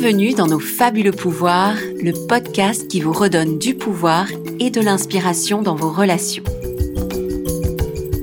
[0.00, 5.60] Bienvenue dans nos fabuleux pouvoirs, le podcast qui vous redonne du pouvoir et de l'inspiration
[5.60, 6.42] dans vos relations.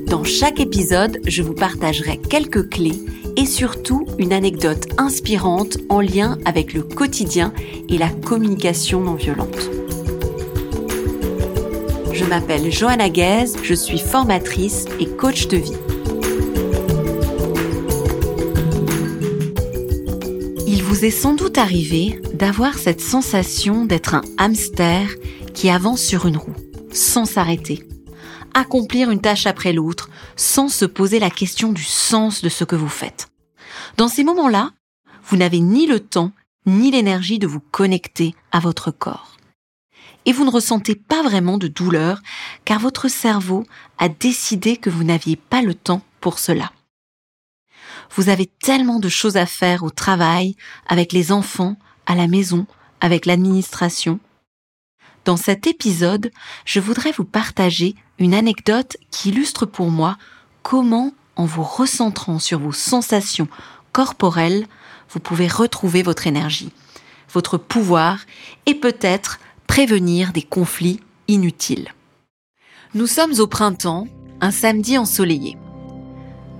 [0.08, 2.98] Dans chaque épisode, je vous partagerai quelques clés
[3.36, 7.52] et surtout une anecdote inspirante en lien avec le quotidien
[7.88, 9.70] et la communication non violente.
[12.12, 15.87] Je m'appelle Johanna Guez, je suis formatrice et coach de vie.
[20.98, 25.08] Vous est sans doute arrivé d'avoir cette sensation d'être un hamster
[25.54, 26.56] qui avance sur une roue,
[26.90, 27.86] sans s'arrêter,
[28.52, 32.74] accomplir une tâche après l'autre, sans se poser la question du sens de ce que
[32.74, 33.28] vous faites.
[33.96, 34.72] Dans ces moments-là,
[35.28, 36.32] vous n'avez ni le temps
[36.66, 39.36] ni l'énergie de vous connecter à votre corps
[40.26, 42.20] et vous ne ressentez pas vraiment de douleur
[42.64, 43.64] car votre cerveau
[43.98, 46.72] a décidé que vous n'aviez pas le temps pour cela.
[48.14, 52.66] Vous avez tellement de choses à faire au travail, avec les enfants, à la maison,
[53.00, 54.18] avec l'administration.
[55.24, 56.30] Dans cet épisode,
[56.64, 60.16] je voudrais vous partager une anecdote qui illustre pour moi
[60.62, 63.48] comment, en vous recentrant sur vos sensations
[63.92, 64.66] corporelles,
[65.10, 66.72] vous pouvez retrouver votre énergie,
[67.32, 68.20] votre pouvoir
[68.66, 71.94] et peut-être prévenir des conflits inutiles.
[72.94, 74.06] Nous sommes au printemps,
[74.40, 75.56] un samedi ensoleillé.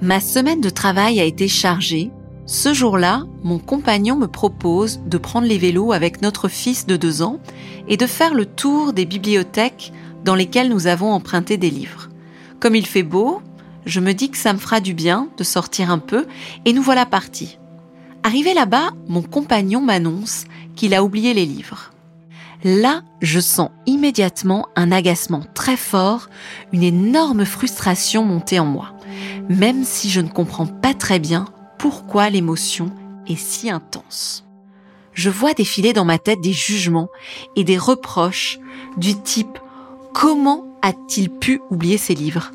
[0.00, 2.12] Ma semaine de travail a été chargée.
[2.46, 7.20] Ce jour-là, mon compagnon me propose de prendre les vélos avec notre fils de deux
[7.20, 7.40] ans
[7.88, 9.92] et de faire le tour des bibliothèques
[10.24, 12.10] dans lesquelles nous avons emprunté des livres.
[12.60, 13.42] Comme il fait beau,
[13.86, 16.26] je me dis que ça me fera du bien de sortir un peu
[16.64, 17.58] et nous voilà partis.
[18.22, 20.44] Arrivé là-bas, mon compagnon m'annonce
[20.76, 21.90] qu'il a oublié les livres.
[22.62, 26.28] Là, je sens immédiatement un agacement très fort,
[26.72, 28.92] une énorme frustration monter en moi,
[29.48, 31.46] même si je ne comprends pas très bien
[31.78, 32.90] pourquoi l'émotion
[33.26, 34.44] est si intense.
[35.12, 37.08] Je vois défiler dans ma tête des jugements
[37.56, 38.58] et des reproches
[38.96, 39.58] du type
[40.12, 42.52] comment a-t-il pu oublier ses livres?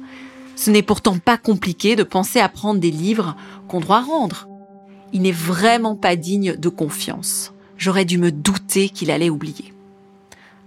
[0.56, 3.36] Ce n'est pourtant pas compliqué de penser à prendre des livres
[3.68, 4.48] qu'on doit rendre.
[5.12, 7.54] Il n'est vraiment pas digne de confiance.
[7.78, 9.73] J'aurais dû me douter qu'il allait oublier.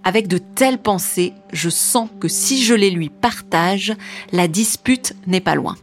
[0.07, 3.93] Avec de telles pensées, je sens que si je les lui partage,
[4.31, 5.75] la dispute n'est pas loin.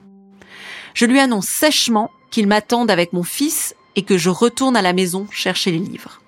[0.94, 4.94] Je lui annonce sèchement qu'il m'attende avec mon fils et que je retourne à la
[4.94, 6.22] maison chercher les livres.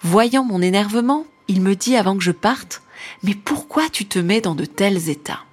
[0.00, 2.80] Voyant mon énervement, il me dit avant que je parte,
[3.22, 5.44] Mais pourquoi tu te mets dans de tels états?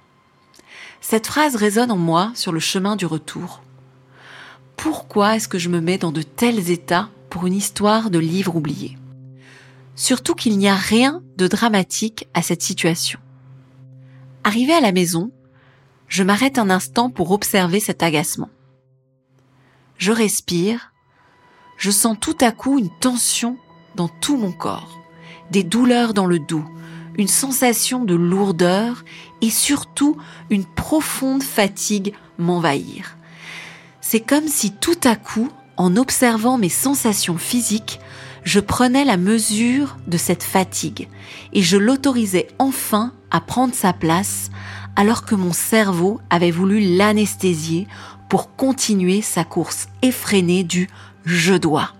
[1.02, 3.60] Cette phrase résonne en moi sur le chemin du retour.
[4.78, 8.56] Pourquoi est-ce que je me mets dans de tels états pour une histoire de livres
[8.56, 8.96] oubliés?
[9.94, 13.18] Surtout qu'il n'y a rien de dramatique à cette situation.
[14.44, 15.30] Arrivé à la maison,
[16.08, 18.50] je m'arrête un instant pour observer cet agacement.
[19.96, 20.92] Je respire,
[21.76, 23.58] je sens tout à coup une tension
[23.94, 24.98] dans tout mon corps,
[25.50, 26.64] des douleurs dans le dos,
[27.16, 29.04] une sensation de lourdeur
[29.40, 30.16] et surtout
[30.48, 33.16] une profonde fatigue m'envahir.
[34.00, 38.00] C'est comme si tout à coup, en observant mes sensations physiques,
[38.44, 41.08] je prenais la mesure de cette fatigue
[41.52, 44.50] et je l'autorisais enfin à prendre sa place
[44.96, 47.86] alors que mon cerveau avait voulu l'anesthésier
[48.28, 50.88] pour continuer sa course effrénée du
[51.24, 51.90] je dois.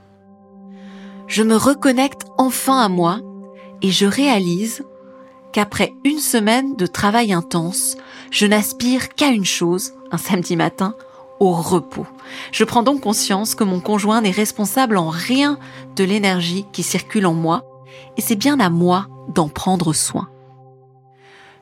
[1.27, 3.21] Je me reconnecte enfin à moi
[3.83, 4.85] et je réalise
[5.53, 7.97] qu'après une semaine de travail intense,
[8.31, 10.95] je n'aspire qu'à une chose, un samedi matin,
[11.49, 12.07] repos.
[12.53, 15.59] Je prends donc conscience que mon conjoint n'est responsable en rien
[15.97, 17.65] de l'énergie qui circule en moi,
[18.17, 20.29] et c'est bien à moi d'en prendre soin.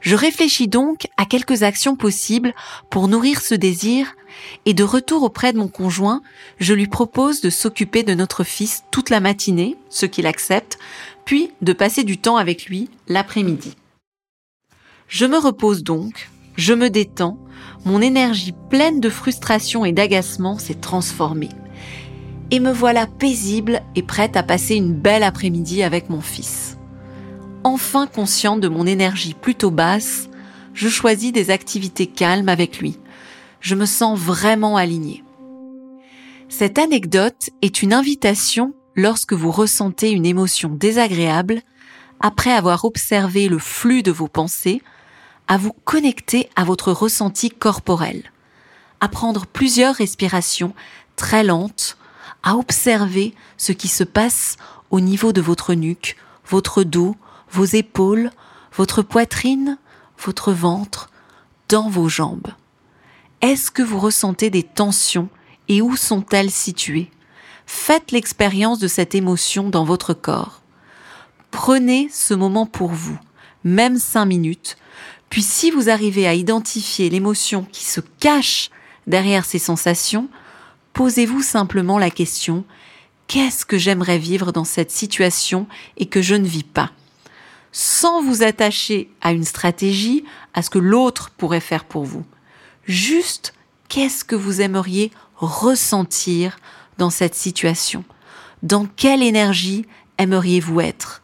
[0.00, 2.55] Je réfléchis donc à quelques actions possibles
[2.91, 4.15] pour nourrir ce désir
[4.65, 6.22] et de retour auprès de mon conjoint,
[6.59, 10.78] je lui propose de s'occuper de notre fils toute la matinée, ce qu'il accepte,
[11.25, 13.75] puis de passer du temps avec lui l'après-midi.
[15.09, 17.39] Je me repose donc, je me détends,
[17.85, 21.51] mon énergie pleine de frustration et d'agacement s'est transformée.
[22.51, 26.77] Et me voilà paisible et prête à passer une belle après-midi avec mon fils.
[27.63, 30.28] Enfin consciente de mon énergie plutôt basse,
[30.75, 32.99] je choisis des activités calmes avec lui.
[33.61, 35.22] Je me sens vraiment alignée.
[36.49, 41.63] Cette anecdote est une invitation lorsque vous ressentez une émotion désagréable,
[42.21, 44.83] après avoir observé le flux de vos pensées,
[45.48, 48.30] à vous connecter à votre ressenti corporel,
[49.00, 50.74] à prendre plusieurs respirations
[51.16, 51.97] très lentes,
[52.42, 54.56] à observer ce qui se passe
[54.91, 56.16] au niveau de votre nuque,
[56.47, 57.16] votre dos,
[57.50, 58.30] vos épaules,
[58.77, 59.78] votre poitrine,
[60.18, 61.10] votre ventre,
[61.68, 62.48] dans vos jambes.
[63.41, 65.28] Est-ce que vous ressentez des tensions
[65.68, 67.10] et où sont-elles situées?
[67.66, 70.62] Faites l'expérience de cette émotion dans votre corps.
[71.51, 73.18] Prenez ce moment pour vous,
[73.68, 74.76] même cinq minutes,
[75.30, 78.70] puis si vous arrivez à identifier l'émotion qui se cache
[79.06, 80.28] derrière ces sensations,
[80.92, 82.65] posez-vous simplement la question
[83.26, 85.66] qu'est-ce que j'aimerais vivre dans cette situation
[85.97, 86.91] et que je ne vis pas?
[87.72, 90.24] Sans vous attacher à une stratégie,
[90.54, 92.24] à ce que l'autre pourrait faire pour vous.
[92.84, 93.53] Juste
[93.88, 96.59] qu'est-ce que vous aimeriez ressentir
[96.97, 98.04] dans cette situation?
[98.62, 99.84] Dans quelle énergie
[100.16, 101.22] aimeriez-vous être?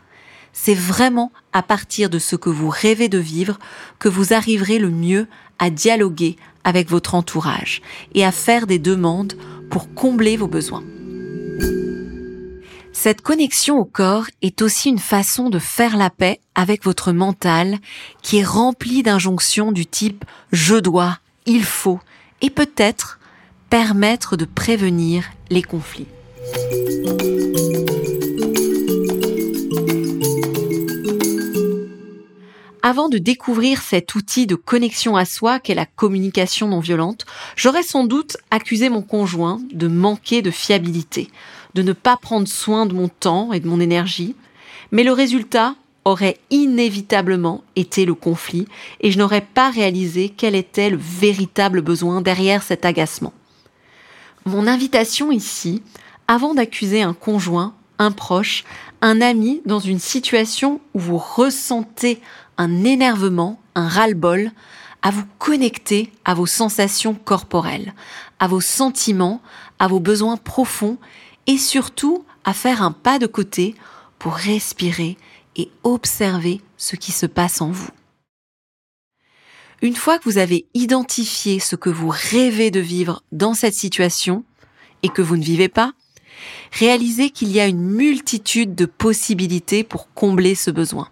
[0.55, 3.59] C'est vraiment à partir de ce que vous rêvez de vivre
[3.99, 5.27] que vous arriverez le mieux
[5.59, 7.83] à dialoguer avec votre entourage
[8.15, 9.35] et à faire des demandes
[9.69, 10.85] pour combler vos besoins.
[12.93, 17.79] Cette connexion au corps est aussi une façon de faire la paix avec votre mental
[18.23, 22.01] qui est rempli d'injonctions du type je dois, il faut
[22.41, 23.19] et peut-être
[23.69, 26.07] permettre de prévenir les conflits.
[32.87, 37.25] Avant de découvrir cet outil de connexion à soi qu'est la communication non violente,
[37.57, 41.31] j'aurais sans doute accusé mon conjoint de manquer de fiabilité,
[41.73, 44.37] de ne pas prendre soin de mon temps et de mon énergie,
[44.93, 48.69] mais le résultat aurait inévitablement été le conflit
[49.01, 53.33] et je n'aurais pas réalisé quel était le véritable besoin derrière cet agacement.
[54.45, 55.83] Mon invitation ici,
[56.29, 58.65] avant d'accuser un conjoint, un proche,
[59.01, 62.21] un ami dans une situation où vous ressentez
[62.59, 64.51] un énervement, un ras-le-bol,
[65.03, 67.95] à vous connecter à vos sensations corporelles,
[68.39, 69.43] à vos sentiments,
[69.79, 70.99] à vos besoins profonds
[71.47, 73.75] et surtout à faire un pas de côté
[74.19, 75.19] pour respirer
[75.57, 77.91] et observer ce qui se passe en vous.
[79.83, 84.45] Une fois que vous avez identifié ce que vous rêvez de vivre dans cette situation
[85.03, 85.93] et que vous ne vivez pas,
[86.73, 91.11] réalisez qu'il y a une multitude de possibilités pour combler ce besoin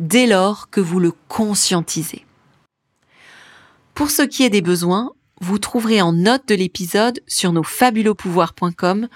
[0.00, 2.24] dès lors que vous le conscientisez.
[3.94, 9.08] Pour ce qui est des besoins, vous trouverez en note de l'épisode sur nos fabulopouvoirs.com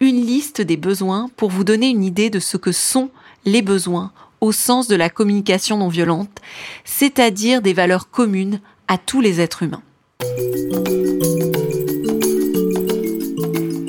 [0.00, 3.10] une liste des besoins pour vous donner une idée de ce que sont
[3.44, 6.38] les besoins au sens de la communication non violente,
[6.84, 9.82] c'est-à-dire des valeurs communes à tous les êtres humains.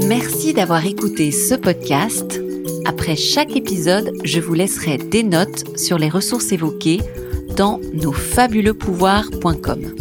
[0.08, 2.42] Merci d'avoir écouté ce podcast
[2.92, 7.00] après chaque épisode, je vous laisserai des notes sur les ressources évoquées
[7.56, 9.96] dans nosfabuleuxpouvoirs.com.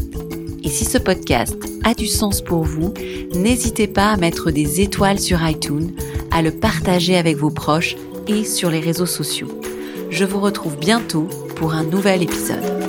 [0.64, 2.92] Et si ce podcast a du sens pour vous,
[3.32, 5.92] n'hésitez pas à mettre des étoiles sur iTunes,
[6.32, 7.94] à le partager avec vos proches
[8.26, 9.60] et sur les réseaux sociaux.
[10.10, 12.79] Je vous retrouve bientôt pour un nouvel épisode.